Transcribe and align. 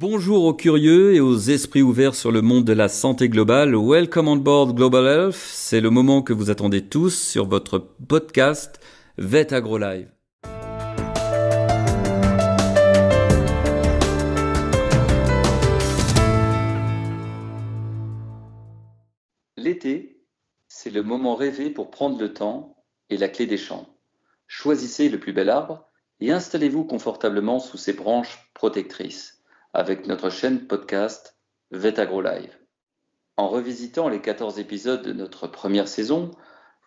Bonjour 0.00 0.44
aux 0.44 0.54
curieux 0.54 1.14
et 1.14 1.20
aux 1.20 1.36
esprits 1.36 1.82
ouverts 1.82 2.14
sur 2.14 2.32
le 2.32 2.40
monde 2.40 2.64
de 2.64 2.72
la 2.72 2.88
santé 2.88 3.28
globale. 3.28 3.76
Welcome 3.76 4.28
on 4.28 4.36
board 4.36 4.74
Global 4.74 5.04
Health. 5.06 5.34
C'est 5.34 5.82
le 5.82 5.90
moment 5.90 6.22
que 6.22 6.32
vous 6.32 6.48
attendez 6.48 6.88
tous 6.88 7.10
sur 7.10 7.46
votre 7.46 7.78
podcast 8.08 8.80
Vet 9.18 9.52
Agro 9.52 9.76
Live. 9.76 10.10
L'été, 19.58 20.24
c'est 20.66 20.88
le 20.88 21.02
moment 21.02 21.34
rêvé 21.34 21.68
pour 21.68 21.90
prendre 21.90 22.18
le 22.18 22.32
temps 22.32 22.74
et 23.10 23.18
la 23.18 23.28
clé 23.28 23.44
des 23.44 23.58
champs. 23.58 23.86
Choisissez 24.46 25.10
le 25.10 25.20
plus 25.20 25.34
bel 25.34 25.50
arbre 25.50 25.90
et 26.20 26.32
installez-vous 26.32 26.84
confortablement 26.84 27.58
sous 27.58 27.76
ses 27.76 27.92
branches 27.92 28.50
protectrices 28.54 29.39
avec 29.72 30.06
notre 30.06 30.30
chaîne 30.30 30.66
podcast 30.66 31.36
VetAgro 31.70 32.20
Live. 32.22 32.56
En 33.36 33.48
revisitant 33.48 34.08
les 34.08 34.20
14 34.20 34.58
épisodes 34.58 35.02
de 35.02 35.12
notre 35.12 35.46
première 35.46 35.86
saison, 35.86 36.32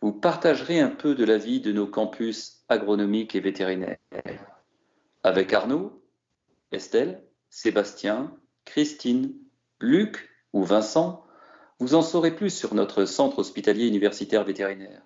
vous 0.01 0.11
partagerez 0.11 0.81
un 0.81 0.89
peu 0.89 1.15
de 1.15 1.23
la 1.23 1.38
vie 1.38 1.61
de 1.61 1.71
nos 1.71 1.88
campus 1.88 2.65
agronomiques 2.67 3.35
et 3.35 3.39
vétérinaires. 3.39 3.97
Avec 5.23 5.53
Arnaud, 5.53 6.03
Estelle, 6.73 7.23
Sébastien, 7.49 8.35
Christine, 8.65 9.33
Luc 9.79 10.29
ou 10.52 10.63
Vincent, 10.63 11.25
vous 11.79 11.95
en 11.95 12.02
saurez 12.02 12.35
plus 12.35 12.49
sur 12.49 12.73
notre 12.73 13.05
centre 13.05 13.39
hospitalier 13.39 13.88
universitaire 13.88 14.43
vétérinaire, 14.43 15.02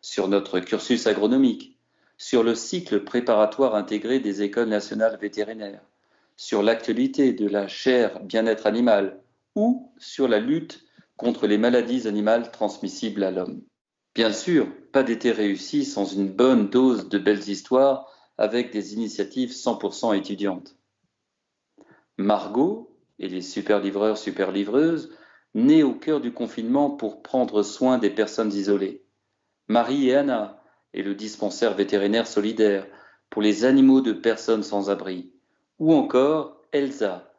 sur 0.00 0.26
notre 0.26 0.58
cursus 0.58 1.06
agronomique, 1.06 1.78
sur 2.18 2.42
le 2.42 2.56
cycle 2.56 3.04
préparatoire 3.04 3.76
intégré 3.76 4.18
des 4.18 4.42
écoles 4.42 4.68
nationales 4.68 5.18
vétérinaires, 5.20 5.82
sur 6.40 6.62
l'actualité 6.62 7.34
de 7.34 7.46
la 7.46 7.68
chair 7.68 8.18
bien-être 8.20 8.66
animal 8.66 9.20
ou 9.56 9.92
sur 9.98 10.26
la 10.26 10.38
lutte 10.38 10.82
contre 11.18 11.46
les 11.46 11.58
maladies 11.58 12.08
animales 12.08 12.50
transmissibles 12.50 13.24
à 13.24 13.30
l'homme. 13.30 13.60
Bien 14.14 14.32
sûr, 14.32 14.66
pas 14.90 15.02
d'été 15.02 15.32
réussi 15.32 15.84
sans 15.84 16.06
une 16.06 16.30
bonne 16.30 16.70
dose 16.70 17.10
de 17.10 17.18
belles 17.18 17.46
histoires 17.50 18.10
avec 18.38 18.72
des 18.72 18.94
initiatives 18.94 19.50
100% 19.50 20.16
étudiantes. 20.16 20.76
Margot 22.16 22.96
et 23.18 23.28
les 23.28 23.42
super 23.42 23.78
livreurs, 23.78 24.16
super 24.16 24.50
nés 25.54 25.82
au 25.82 25.92
cœur 25.92 26.22
du 26.22 26.32
confinement 26.32 26.88
pour 26.88 27.20
prendre 27.20 27.62
soin 27.62 27.98
des 27.98 28.08
personnes 28.08 28.54
isolées. 28.54 29.04
Marie 29.68 30.08
et 30.08 30.16
Anna 30.16 30.62
et 30.94 31.02
le 31.02 31.14
dispensaire 31.14 31.74
vétérinaire 31.74 32.26
solidaire 32.26 32.86
pour 33.28 33.42
les 33.42 33.66
animaux 33.66 34.00
de 34.00 34.14
personnes 34.14 34.62
sans 34.62 34.88
abri 34.88 35.34
ou 35.80 35.94
encore 35.94 36.60
Elsa, 36.72 37.32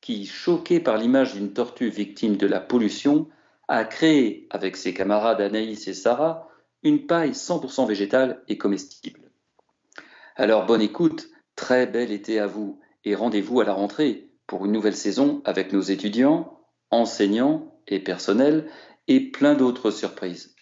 qui, 0.00 0.26
choquée 0.26 0.80
par 0.80 0.98
l'image 0.98 1.34
d'une 1.34 1.52
tortue 1.52 1.88
victime 1.88 2.36
de 2.36 2.46
la 2.46 2.60
pollution, 2.60 3.28
a 3.68 3.84
créé, 3.84 4.46
avec 4.50 4.76
ses 4.76 4.92
camarades 4.92 5.40
Anaïs 5.40 5.88
et 5.88 5.94
Sarah, 5.94 6.48
une 6.82 7.06
paille 7.06 7.30
100% 7.30 7.86
végétale 7.86 8.42
et 8.48 8.58
comestible. 8.58 9.30
Alors 10.36 10.66
bonne 10.66 10.82
écoute, 10.82 11.28
très 11.56 11.86
bel 11.86 12.12
été 12.12 12.38
à 12.38 12.46
vous, 12.46 12.80
et 13.04 13.14
rendez-vous 13.14 13.60
à 13.60 13.64
la 13.64 13.72
rentrée 13.72 14.28
pour 14.46 14.64
une 14.64 14.72
nouvelle 14.72 14.96
saison 14.96 15.42
avec 15.44 15.72
nos 15.72 15.80
étudiants, 15.80 16.60
enseignants 16.90 17.80
et 17.86 18.00
personnels, 18.00 18.70
et 19.06 19.30
plein 19.30 19.54
d'autres 19.54 19.90
surprises. 19.90 20.54